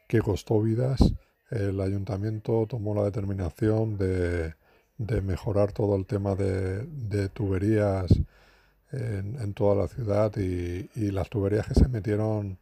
que 0.08 0.20
costó 0.20 0.60
vidas, 0.60 1.12
el 1.52 1.80
ayuntamiento 1.80 2.66
tomó 2.66 2.94
la 2.94 3.04
determinación 3.04 3.98
de, 3.98 4.54
de 4.96 5.20
mejorar 5.20 5.72
todo 5.72 5.96
el 5.96 6.06
tema 6.06 6.34
de, 6.34 6.84
de 6.86 7.28
tuberías 7.28 8.10
en, 8.90 9.38
en, 9.40 9.54
toda 9.54 9.74
la 9.74 9.88
ciudad 9.88 10.32
y, 10.36 10.88
y, 10.94 11.10
las 11.10 11.28
tuberías 11.28 11.66
que 11.66 11.74
se 11.74 11.88
metieron 11.88 12.58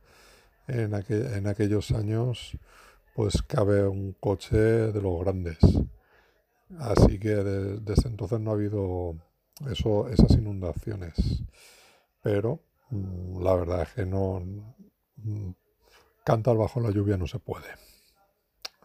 en, 0.69 0.95
en 0.95 1.47
aquellos 1.47 1.93
años, 1.93 2.57
pues 3.15 3.43
cabe 3.43 3.87
un 3.87 4.15
coche 4.19 4.57
de 4.57 5.01
los 5.01 5.21
grandes. 5.21 5.59
Así 6.79 7.19
que 7.19 7.31
de, 7.31 7.79
desde 7.81 8.09
entonces 8.09 8.41
no 8.41 8.51
ha 8.51 8.55
habido 8.55 9.17
eso, 9.71 10.09
esas 10.09 10.33
inundaciones. 10.33 11.15
Pero 12.23 12.61
mmm, 12.91 13.43
la 13.43 13.55
verdad 13.55 13.83
es 13.83 13.93
que 13.93 14.07
no 14.07 14.41
mmm, 15.17 15.51
cantar 16.25 16.57
bajo 16.57 16.81
la 16.81 16.91
lluvia 16.91 17.17
no 17.17 17.27
se 17.27 17.39
puede. 17.39 17.69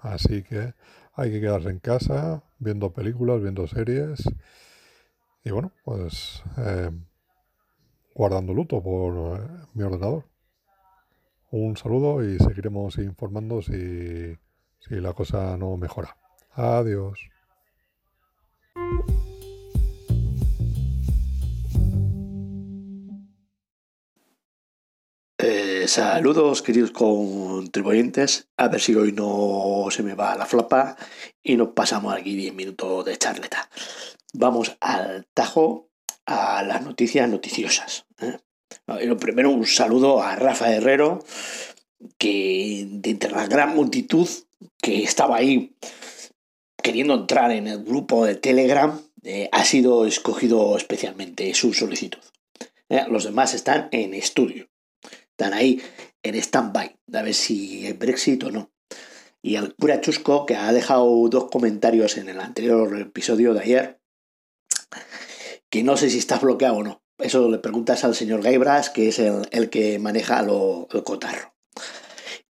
Así 0.05 0.43
que 0.43 0.75
hay 1.15 1.31
que 1.31 1.41
quedarse 1.41 1.69
en 1.69 1.79
casa, 1.79 2.43
viendo 2.59 2.93
películas, 2.93 3.41
viendo 3.41 3.67
series. 3.67 4.24
Y 5.43 5.50
bueno, 5.50 5.71
pues 5.83 6.43
eh, 6.57 6.91
guardando 8.13 8.53
luto 8.53 8.83
por 8.83 9.39
eh, 9.39 9.47
mi 9.74 9.83
ordenador. 9.83 10.25
Un 11.50 11.75
saludo 11.75 12.24
y 12.24 12.38
seguiremos 12.38 12.97
informando 13.00 13.63
si, 13.63 14.38
si 14.79 14.95
la 14.95 15.13
cosa 15.13 15.57
no 15.57 15.75
mejora. 15.75 16.15
Adiós. 16.51 17.19
Saludos, 25.88 26.62
queridos 26.62 26.92
contribuyentes. 26.92 28.48
A 28.58 28.68
ver 28.68 28.82
si 28.82 28.96
hoy 28.96 29.12
no 29.12 29.86
se 29.89 30.04
me 30.04 30.15
va 30.15 30.36
la 30.36 30.46
flapa 30.46 30.98
y 31.44 31.58
nos 31.58 31.70
pasamos 31.70 32.13
aquí 32.13 32.36
10 32.36 32.54
minutos 32.54 33.06
de 33.06 33.18
charleta. 33.18 33.70
Vamos 34.34 34.75
al 34.80 35.25
tajo 35.34 35.89
a 36.25 36.63
las 36.63 36.84
noticias 36.84 37.30
noticiosas. 37.30 38.06
¿eh? 38.20 38.38
Lo 39.06 39.18
primero, 39.18 39.50
un 39.50 39.65
saludo 39.65 40.22
a 40.22 40.36
Rafa 40.36 40.74
Herrero, 40.74 41.24
que 42.18 42.88
de 42.89 43.10
entre 43.10 43.32
la 43.32 43.48
gran 43.48 43.75
multitud 43.75 44.27
que 44.82 45.04
estaba 45.04 45.38
ahí 45.38 45.75
queriendo 46.82 47.15
entrar 47.15 47.51
en 47.51 47.68
el 47.68 47.84
grupo 47.84 48.25
de 48.25 48.36
Telegram, 48.36 49.01
eh, 49.24 49.50
ha 49.51 49.65
sido 49.65 50.06
escogido 50.06 50.77
especialmente 50.77 51.54
su 51.54 51.74
solicitud. 51.74 52.20
Eh, 52.89 53.06
los 53.10 53.24
demás 53.24 53.54
están 53.54 53.89
en 53.92 54.13
estudio. 54.13 54.68
Están 55.38 55.54
ahí 55.54 55.82
en 56.24 56.36
stand-by, 56.36 56.98
a 57.13 57.22
ver 57.22 57.34
si 57.34 57.86
hay 57.86 57.92
Brexit 57.92 58.42
o 58.46 58.51
no. 58.51 58.72
Y 59.42 59.58
el 59.58 59.75
cura 59.75 60.00
Chusco, 60.00 60.46
que 60.46 60.56
ha 60.56 60.72
dejado 60.72 61.27
dos 61.27 61.50
comentarios 61.51 62.15
en 62.15 62.30
el 62.30 62.39
anterior 62.39 62.98
episodio 62.98 63.54
de 63.54 63.60
ayer, 63.60 64.01
que 65.70 65.84
no 65.84 65.98
sé 65.98 66.10
si 66.10 66.20
está 66.20 66.39
bloqueado 66.39 66.77
o 66.77 66.84
no. 66.84 67.04
Eso 67.18 67.50
le 67.50 67.58
preguntas 67.58 68.06
al 68.06 68.15
señor 68.15 68.44
Gaibras, 68.44 68.89
que 68.89 69.10
es 69.10 69.20
el, 69.20 69.46
el 69.51 69.70
que 69.70 70.00
maneja 70.00 70.42
lo, 70.42 70.88
el 70.94 71.04
cotarro. 71.04 71.54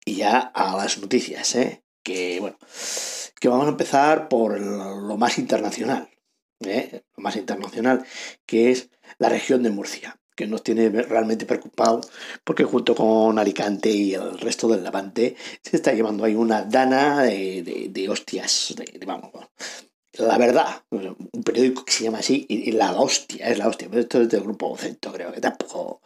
Y 0.06 0.18
ya 0.18 0.38
a 0.40 0.78
las 0.78 1.00
noticias, 1.00 1.56
¿eh? 1.56 1.84
que 2.04 2.40
bueno, 2.40 2.60
que 3.40 3.50
vamos 3.50 3.66
a 3.66 3.72
empezar 3.72 4.30
por 4.30 4.60
lo 4.60 5.18
más 5.18 5.40
internacional, 5.40 6.08
¿eh? 6.60 7.02
lo 7.18 7.24
más 7.24 7.36
internacional, 7.36 8.06
que 8.46 8.70
es 8.70 8.92
la 9.18 9.30
región 9.30 9.64
de 9.64 9.72
Murcia, 9.72 10.20
que 10.36 10.48
nos 10.48 10.64
tiene 10.64 10.90
realmente 10.90 11.46
preocupado 11.46 12.02
porque 12.44 12.64
junto 12.64 12.94
con 12.96 13.40
Alicante 13.40 13.90
y 13.90 14.14
el 14.14 14.40
resto 14.40 14.68
del 14.68 14.84
Levante 14.84 15.36
se 15.62 15.76
está 15.78 15.94
llevando 15.94 16.24
ahí 16.24 16.36
una 16.36 16.64
dana 16.64 17.24
de, 17.24 17.64
de, 17.64 17.90
de 17.90 18.10
hostias, 18.10 18.76
de, 18.78 19.06
vamos, 19.06 19.32
la 20.18 20.38
verdad, 20.38 20.84
un 20.90 21.44
periódico 21.44 21.84
que 21.84 21.92
se 21.92 22.04
llama 22.06 22.20
así, 22.20 22.46
y, 22.48 22.72
la 22.72 22.94
hostia, 22.94 23.50
es 23.50 23.58
la 23.58 23.68
hostia, 23.68 23.88
pero 23.90 24.02
esto 24.02 24.22
es 24.22 24.30
del 24.30 24.42
grupo 24.42 24.70
Vocento, 24.70 25.12
creo 25.12 25.32
que 25.32 25.42
tampoco 25.42 26.02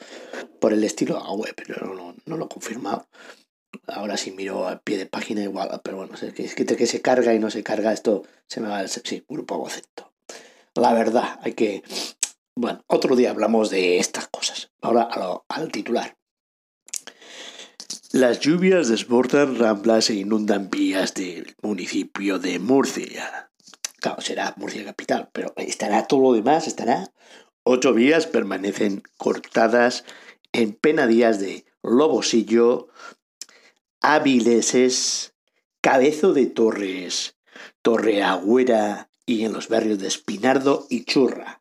por 0.59 0.73
el 0.73 0.83
estilo 0.83 1.19
web, 1.35 1.53
pero 1.55 1.93
no, 1.93 2.15
no, 2.25 2.37
lo 2.37 2.45
he 2.45 2.49
confirmado. 2.49 3.07
Ahora 3.87 4.17
sí 4.17 4.31
miro 4.31 4.67
al 4.67 4.81
pie 4.81 4.97
de 4.97 5.05
página 5.05 5.43
igual, 5.43 5.79
pero 5.83 5.97
bueno, 5.97 6.15
es 6.15 6.33
que, 6.33 6.43
es 6.43 6.55
que 6.55 6.87
se 6.87 7.01
carga 7.01 7.33
y 7.33 7.39
no 7.39 7.51
se 7.51 7.63
carga 7.63 7.93
esto, 7.93 8.23
se 8.47 8.61
me 8.61 8.69
va 8.69 8.81
el 8.81 8.89
sí, 8.89 9.23
grupo 9.27 9.57
Vocento. 9.57 10.11
La 10.75 10.93
verdad, 10.93 11.39
hay 11.41 11.53
que... 11.53 11.83
Bueno, 12.61 12.83
otro 12.87 13.15
día 13.15 13.29
hablamos 13.29 13.69
de 13.69 13.99
estas 13.99 14.27
cosas. 14.27 14.69
Ahora 14.81 15.07
al 15.47 15.71
titular. 15.71 16.17
Las 18.11 18.41
lluvias 18.41 18.89
desbordan 18.89 19.57
ramblas 19.57 20.09
e 20.09 20.15
inundan 20.15 20.69
vías 20.69 21.13
del 21.13 21.55
municipio 21.61 22.37
de 22.37 22.59
Murcia. 22.59 23.49
Claro, 24.01 24.19
será 24.19 24.53
Murcia 24.57 24.83
capital, 24.83 25.29
pero 25.31 25.53
estará 25.55 26.05
todo 26.05 26.19
lo 26.19 26.33
demás, 26.33 26.67
estará. 26.67 27.09
Ocho 27.63 27.93
vías 27.93 28.27
permanecen 28.27 29.03
cortadas 29.15 30.03
en 30.51 30.73
penadías 30.73 31.39
de 31.39 31.63
Lobosillo, 31.81 32.89
Avileses, 34.01 35.33
Cabezo 35.79 36.33
de 36.33 36.47
Torres, 36.47 37.37
Torreagüera 37.83 39.09
y 39.25 39.45
en 39.45 39.53
los 39.53 39.69
barrios 39.69 39.99
de 39.99 40.09
Espinardo 40.09 40.87
y 40.89 41.05
Churra. 41.05 41.57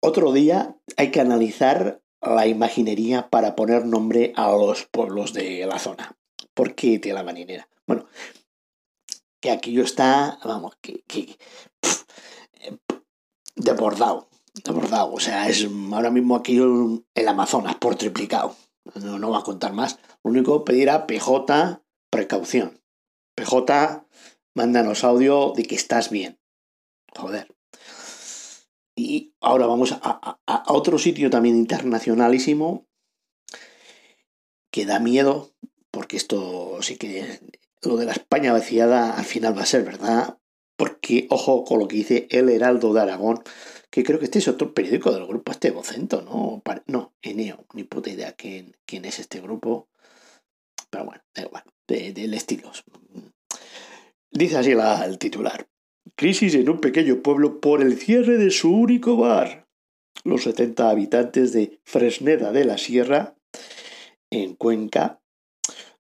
Otro 0.00 0.32
día 0.32 0.76
hay 0.96 1.10
que 1.10 1.20
analizar 1.20 2.02
la 2.20 2.46
imaginería 2.46 3.30
para 3.30 3.56
poner 3.56 3.86
nombre 3.86 4.32
a 4.36 4.50
los 4.50 4.86
pueblos 4.86 5.32
de 5.32 5.66
la 5.66 5.78
zona. 5.78 6.16
¿Por 6.54 6.74
qué 6.74 6.98
de 6.98 7.12
la 7.12 7.22
marinera? 7.22 7.68
Bueno, 7.86 8.06
que 9.40 9.50
aquello 9.50 9.82
está, 9.82 10.38
vamos, 10.44 10.76
que, 10.80 11.02
que 11.06 11.36
pff, 11.80 12.04
desbordado, 13.56 14.28
desbordado. 14.64 15.12
O 15.12 15.20
sea, 15.20 15.48
es 15.48 15.66
ahora 15.92 16.10
mismo 16.10 16.36
aquello 16.36 17.02
el 17.14 17.28
Amazonas 17.28 17.76
por 17.76 17.96
triplicado. 17.96 18.54
No, 18.94 19.18
no 19.18 19.30
va 19.30 19.38
a 19.38 19.44
contar 19.44 19.72
más. 19.72 19.98
Lo 20.22 20.30
único 20.30 20.64
pedir 20.64 20.90
a 20.90 21.06
PJ 21.06 21.82
precaución. 22.10 22.80
PJ, 23.34 24.06
mándanos 24.54 25.04
audio 25.04 25.52
de 25.54 25.64
que 25.64 25.74
estás 25.74 26.10
bien. 26.10 26.40
Joder. 27.16 27.57
Y 28.98 29.36
ahora 29.40 29.68
vamos 29.68 29.92
a, 29.92 30.00
a, 30.02 30.40
a, 30.44 30.72
otro 30.72 30.98
sitio 30.98 31.30
también 31.30 31.56
internacionalísimo 31.56 32.84
que 34.72 34.86
da 34.86 34.98
miedo, 34.98 35.52
porque 35.92 36.16
esto 36.16 36.82
sí 36.82 36.96
que 36.96 37.38
lo 37.82 37.96
de 37.96 38.06
la 38.06 38.12
España 38.12 38.52
vaciada 38.52 39.16
al 39.16 39.24
final 39.24 39.56
va 39.56 39.62
a 39.62 39.66
ser 39.66 39.84
verdad, 39.84 40.38
porque 40.76 41.28
ojo 41.30 41.64
con 41.64 41.78
lo 41.78 41.86
que 41.86 41.94
dice 41.94 42.26
el 42.30 42.48
Heraldo 42.48 42.92
de 42.92 43.02
Aragón, 43.02 43.40
que 43.88 44.02
creo 44.02 44.18
que 44.18 44.24
este 44.24 44.40
es 44.40 44.48
otro 44.48 44.74
periódico 44.74 45.12
del 45.12 45.28
grupo 45.28 45.52
este 45.52 45.70
Vocento, 45.70 46.22
¿no? 46.22 46.60
No, 46.86 47.14
Eneo, 47.22 47.66
ni 47.74 47.84
puta 47.84 48.10
idea 48.10 48.32
quién, 48.32 48.76
quién 48.84 49.04
es 49.04 49.20
este 49.20 49.40
grupo, 49.40 49.88
pero 50.90 51.04
bueno, 51.04 51.22
da 51.36 51.42
igual, 51.42 51.62
de, 51.86 52.12
del 52.12 52.34
estilo. 52.34 52.72
Dice 54.32 54.58
así 54.58 54.72
el 54.72 55.18
titular. 55.18 55.68
Crisis 56.14 56.54
en 56.54 56.68
un 56.68 56.80
pequeño 56.80 57.22
pueblo 57.22 57.60
por 57.60 57.82
el 57.82 57.98
cierre 57.98 58.38
de 58.38 58.50
su 58.50 58.72
único 58.72 59.16
bar. 59.16 59.66
Los 60.24 60.44
70 60.44 60.90
habitantes 60.90 61.52
de 61.52 61.78
Fresneda 61.84 62.52
de 62.52 62.64
la 62.64 62.78
Sierra, 62.78 63.34
en 64.30 64.54
Cuenca, 64.54 65.20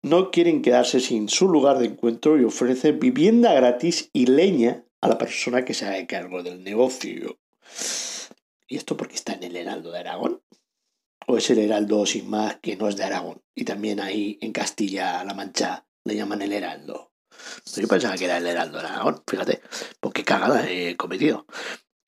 no 0.01 0.31
quieren 0.31 0.61
quedarse 0.61 0.99
sin 0.99 1.29
su 1.29 1.47
lugar 1.47 1.79
de 1.79 1.85
encuentro 1.85 2.39
y 2.39 2.43
ofrecen 2.43 2.99
vivienda 2.99 3.53
gratis 3.53 4.09
y 4.13 4.25
leña 4.25 4.83
a 5.01 5.07
la 5.07 5.17
persona 5.17 5.63
que 5.63 5.73
se 5.73 5.85
haga 5.85 6.05
cargo 6.07 6.43
del 6.43 6.63
negocio. 6.63 7.37
¿Y 8.67 8.75
esto 8.75 8.97
porque 8.97 9.15
está 9.15 9.33
en 9.33 9.43
el 9.43 9.55
Heraldo 9.55 9.91
de 9.91 9.99
Aragón? 9.99 10.41
¿O 11.27 11.37
es 11.37 11.49
el 11.49 11.59
Heraldo 11.59 12.05
sin 12.05 12.29
más 12.29 12.57
que 12.57 12.75
no 12.75 12.89
es 12.89 12.97
de 12.97 13.03
Aragón? 13.05 13.41
Y 13.55 13.63
también 13.63 14.01
ahí 14.01 14.37
en 14.41 14.51
Castilla-La 14.51 15.33
Mancha 15.33 15.85
le 16.03 16.15
llaman 16.15 16.41
el 16.41 16.51
Heraldo. 16.51 17.12
Yo 17.75 17.87
pensaba 17.87 18.15
que 18.15 18.25
era 18.25 18.37
el 18.37 18.47
Heraldo 18.47 18.79
Aragón, 18.79 19.23
fíjate, 19.27 19.61
porque 19.99 20.23
cagada 20.23 20.69
he 20.69 20.95
cometido. 20.97 21.45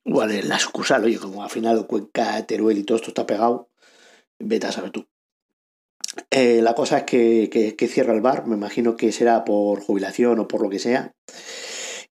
Igual 0.04 0.48
la 0.48 0.60
sucursal, 0.60 1.04
oye, 1.04 1.18
como 1.18 1.44
al 1.44 1.50
final 1.50 1.88
Cuenca, 1.88 2.46
Teruel 2.46 2.78
y 2.78 2.84
todo 2.84 2.98
esto 2.98 3.10
está 3.10 3.26
pegado, 3.26 3.70
vete 4.40 4.68
a 4.68 4.72
saber 4.72 4.92
tú. 4.92 5.08
Eh, 6.30 6.62
la 6.62 6.76
cosa 6.76 7.00
es 7.00 7.04
que, 7.04 7.50
que, 7.52 7.76
que, 7.76 7.88
cierra 7.88 8.14
el 8.14 8.22
bar, 8.22 8.46
me 8.46 8.56
imagino 8.56 8.96
que 8.96 9.12
será 9.12 9.44
por 9.44 9.82
jubilación 9.82 10.40
o 10.40 10.48
por 10.48 10.62
lo 10.62 10.70
que 10.70 10.80
sea, 10.80 11.14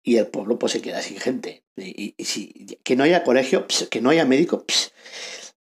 y 0.03 0.17
el 0.17 0.27
pueblo 0.27 0.57
pues 0.57 0.71
se 0.73 0.81
queda 0.81 1.01
sin 1.01 1.19
gente. 1.19 1.63
Y, 1.75 2.15
si, 2.23 2.77
que 2.83 2.95
no 2.95 3.03
haya 3.03 3.23
colegio, 3.23 3.67
que 3.89 4.01
no 4.01 4.09
haya 4.09 4.25
médico, 4.25 4.65
pss, 4.65 4.93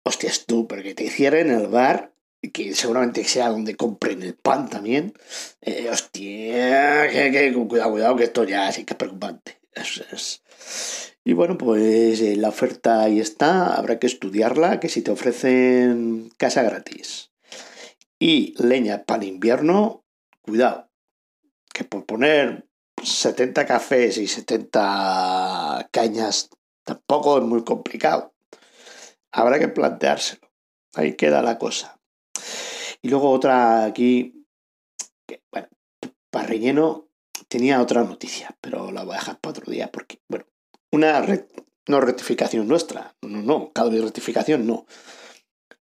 hostias 0.03 0.47
tú, 0.47 0.67
pero 0.67 0.83
que 0.83 0.95
te 0.95 1.11
cierren 1.11 1.51
el 1.51 1.69
bar 1.69 2.13
que 2.53 2.75
seguramente 2.75 3.25
sea 3.25 3.49
donde 3.49 3.77
compren 3.77 4.23
el 4.23 4.35
pan 4.35 4.69
también. 4.69 5.13
Eh, 5.61 5.89
hostia, 5.91 7.09
que, 7.09 7.31
que, 7.33 7.53
cuidado, 7.67 7.91
cuidado, 7.91 8.17
que 8.17 8.25
esto 8.25 8.45
ya 8.45 8.71
sí 8.73 8.85
que 8.85 8.95
es 8.95 8.99
preocupante. 8.99 9.61
Y 11.25 11.33
bueno, 11.33 11.59
pues 11.59 12.21
eh, 12.21 12.37
la 12.37 12.49
oferta 12.49 13.03
ahí 13.03 13.21
está, 13.21 13.75
habrá 13.75 13.99
que 13.99 14.07
estudiarla, 14.07 14.81
que 14.81 14.89
si 14.89 15.03
te 15.03 15.11
ofrecen 15.11 16.31
casa 16.37 16.63
gratis 16.63 17.33
y 18.19 18.55
leña 18.63 19.05
para 19.05 19.25
invierno, 19.25 20.05
cuidado, 20.43 20.89
que 21.75 21.85
por 21.85 22.07
poner 22.07 22.67
70 23.03 23.67
cafés 23.67 24.19
y 24.19 24.27
70 24.27 25.89
cañas 25.91 26.51
tampoco 26.85 27.39
es 27.39 27.45
muy 27.45 27.65
complicado. 27.65 28.35
Habrá 29.33 29.59
que 29.59 29.69
planteárselo. 29.69 30.49
Ahí 30.95 31.15
queda 31.15 31.43
la 31.43 31.59
cosa. 31.59 31.96
Y 33.07 33.09
luego 33.09 33.31
otra 33.31 33.85
aquí, 33.85 34.45
que, 35.29 35.41
bueno, 35.53 35.69
para 36.29 36.49
relleno 36.49 37.09
tenía 37.47 37.81
otra 37.81 38.03
noticia, 38.03 38.59
pero 38.61 38.91
la 38.91 39.05
voy 39.05 39.15
a 39.15 39.19
dejar 39.19 39.39
para 39.39 39.51
otro 39.57 39.71
día 39.71 39.93
porque, 39.93 40.19
bueno, 40.29 40.47
una 40.91 41.25
no 41.87 42.01
rectificación 42.01 42.67
nuestra, 42.67 43.15
no, 43.23 43.43
no, 43.43 43.73
cada 43.73 43.91
rectificación 43.91 44.67
no. 44.67 44.87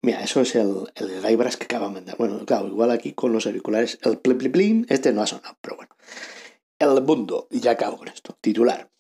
Mira, 0.03 0.23
eso 0.23 0.43
es 0.43 0.57
el, 0.57 0.93
el 0.95 1.23
Guybrush 1.23 1.55
que 1.55 1.65
acaba 1.65 1.89
de 1.89 1.95
mandar. 1.95 2.19
Bueno, 2.19 2.45
claro, 2.45 2.69
igual 2.69 2.91
aquí 2.91 3.15
con 3.15 3.33
los 3.33 3.47
auriculares, 3.47 3.99
el 4.03 4.19
pli, 4.19 4.85
este 4.91 5.15
no 5.15 5.23
ha 5.23 5.27
sonado, 5.27 5.57
pero 5.63 5.77
bueno. 5.77 5.97
El 6.79 7.01
mundo, 7.01 7.49
y 7.51 7.61
ya 7.61 7.71
acabo 7.71 7.97
con 7.97 8.09
esto. 8.09 8.37
Titular. 8.43 8.91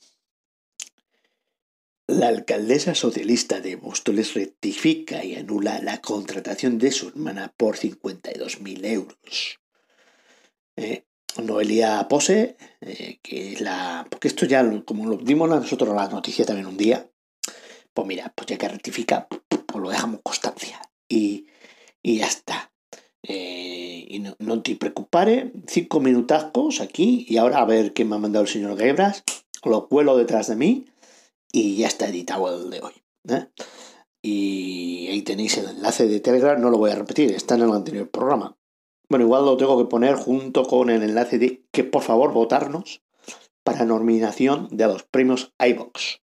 La 2.09 2.29
alcaldesa 2.29 2.95
socialista 2.95 3.61
de 3.61 3.77
Móstoles 3.77 4.35
rectifica 4.35 5.25
y 5.25 5.35
anula 5.35 5.81
la 5.83 6.01
contratación 6.01 6.79
de 6.79 6.93
su 6.93 7.09
hermana 7.09 7.53
por 7.57 7.77
52.000 7.77 8.87
euros. 8.87 9.59
Eh, 10.77 11.05
Noelia 11.43 12.07
Pose, 12.09 12.57
eh, 12.81 13.19
que 13.21 13.55
es 13.55 13.61
la... 13.61 14.07
Porque 14.09 14.29
esto 14.29 14.47
ya, 14.47 14.65
como 14.85 15.07
lo 15.07 15.17
dimos 15.17 15.49
nosotros 15.49 15.97
la 15.97 16.09
noticia 16.09 16.47
también 16.47 16.69
un 16.69 16.77
día, 16.77 17.11
pues 17.93 18.07
mira, 18.07 18.33
pues 18.37 18.47
ya 18.47 18.57
que 18.57 18.69
rectifica, 18.69 19.27
pues 19.27 19.83
lo 19.83 19.91
dejamos 19.91 20.21
constancia. 20.23 20.81
Y, 21.09 21.49
y 22.03 22.19
ya 22.19 22.27
está. 22.27 22.73
Eh, 23.25 24.07
y 24.09 24.21
no, 24.21 24.37
no, 24.39 24.63
te 24.63 24.77
preocupes, 24.77 25.47
cinco 25.67 25.99
minutazos 25.99 26.81
aquí 26.81 27.27
y 27.29 27.39
ahora 27.39 27.59
a 27.59 27.65
ver 27.65 27.93
qué 27.95 28.05
me 28.05 28.15
ha 28.15 28.19
mandado 28.21 28.45
el 28.45 28.51
señor 28.51 28.79
Gebras, 28.79 29.25
lo 29.65 29.89
cuelo 29.89 30.17
detrás 30.17 30.47
de 30.47 30.55
mí 30.55 30.87
y 31.53 31.77
ya 31.77 31.87
está 31.87 32.09
editado 32.09 32.55
el 32.55 32.71
de 32.71 32.81
hoy. 32.81 32.93
¿eh? 33.29 33.49
Y 34.23 35.09
ahí 35.09 35.23
tenéis 35.23 35.57
el 35.59 35.69
enlace 35.69 36.07
de 36.09 36.21
Telegram, 36.21 36.61
no 36.61 36.71
lo 36.71 36.79
voy 36.79 36.91
a 36.91 36.97
repetir, 36.97 37.33
está 37.33 37.55
en 37.55 37.63
el 37.63 37.73
anterior 37.73 38.11
programa. 38.11 38.57
Bueno, 39.09 39.25
igual 39.25 39.45
lo 39.45 39.57
tengo 39.57 39.79
que 39.79 39.89
poner 39.89 40.17
junto 40.17 40.65
con 40.65 40.91
el 40.91 41.03
enlace 41.03 41.39
de 41.39 41.65
que 41.71 41.85
por 41.85 42.03
favor 42.03 42.33
votarnos 42.33 43.03
para 43.63 43.85
nominación 43.85 44.69
de 44.71 44.87
los 44.87 45.05
premios 45.05 45.55
iBox. 45.59 46.23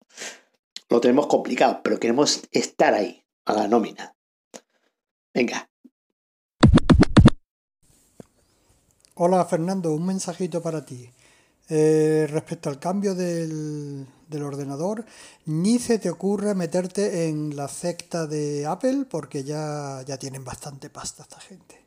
Lo 0.89 1.01
tenemos 1.01 1.27
complicado, 1.27 1.81
pero 1.83 1.99
queremos 1.99 2.41
estar 2.51 2.93
ahí, 2.93 3.23
a 3.45 3.53
la 3.53 3.67
nómina. 3.67 4.15
Venga. 5.33 5.69
Hola 9.15 9.43
Fernando, 9.45 9.91
un 9.91 10.05
mensajito 10.05 10.61
para 10.61 10.85
ti. 10.85 11.09
Eh, 11.67 12.27
respecto 12.29 12.69
al 12.69 12.79
cambio 12.79 13.13
del, 13.13 14.07
del, 14.29 14.43
ordenador, 14.43 15.05
ni 15.45 15.79
se 15.79 15.99
te 15.99 16.09
ocurre 16.09 16.55
meterte 16.55 17.27
en 17.27 17.55
la 17.55 17.67
secta 17.67 18.27
de 18.27 18.65
Apple 18.65 19.05
porque 19.09 19.43
ya, 19.43 20.03
ya 20.05 20.17
tienen 20.17 20.43
bastante 20.43 20.89
pasta 20.89 21.23
esta 21.23 21.39
gente. 21.39 21.83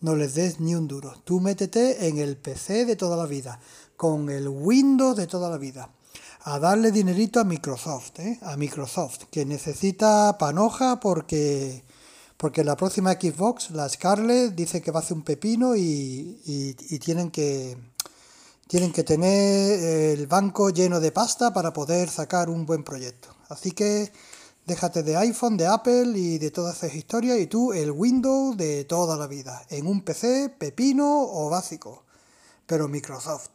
No 0.00 0.14
les 0.14 0.34
des 0.34 0.60
ni 0.60 0.74
un 0.74 0.86
duro. 0.86 1.14
Tú 1.24 1.40
métete 1.40 2.08
en 2.08 2.18
el 2.18 2.36
PC 2.36 2.84
de 2.84 2.96
toda 2.96 3.16
la 3.16 3.26
vida, 3.26 3.58
con 3.96 4.28
el 4.30 4.48
Windows 4.48 5.16
de 5.16 5.26
toda 5.26 5.48
la 5.48 5.56
vida. 5.56 5.90
A 6.44 6.58
darle 6.58 6.92
dinerito 6.92 7.40
a 7.40 7.44
Microsoft, 7.44 8.20
¿eh? 8.20 8.38
a 8.42 8.56
Microsoft, 8.56 9.24
que 9.30 9.44
necesita 9.44 10.36
panoja 10.38 11.00
porque 11.00 11.82
porque 12.36 12.64
la 12.64 12.76
próxima 12.76 13.12
Xbox, 13.12 13.70
la 13.70 13.88
Scarlett, 13.88 14.54
dice 14.54 14.82
que 14.82 14.90
va 14.90 15.00
a 15.00 15.02
hacer 15.02 15.16
un 15.16 15.22
pepino 15.22 15.74
y, 15.74 16.38
y, 16.44 16.98
tienen 16.98 17.30
que 17.30 17.76
tienen 18.68 18.92
que 18.92 19.04
tener 19.04 20.18
el 20.18 20.26
banco 20.26 20.70
lleno 20.70 21.00
de 21.00 21.12
pasta 21.12 21.52
para 21.52 21.72
poder 21.72 22.08
sacar 22.08 22.48
un 22.50 22.66
buen 22.66 22.82
proyecto. 22.82 23.34
Así 23.48 23.70
que 23.70 24.12
déjate 24.66 25.02
de 25.02 25.16
iPhone, 25.16 25.56
de 25.56 25.66
Apple 25.66 26.12
y 26.16 26.38
de 26.38 26.50
todas 26.50 26.76
esas 26.78 26.94
historias 26.94 27.38
y 27.38 27.46
tú 27.46 27.72
el 27.72 27.90
Windows 27.92 28.56
de 28.56 28.84
toda 28.84 29.16
la 29.16 29.26
vida, 29.26 29.64
en 29.70 29.86
un 29.86 30.02
PC 30.02 30.50
pepino 30.58 31.22
o 31.22 31.48
básico, 31.48 32.04
pero 32.66 32.88
Microsoft. 32.88 33.50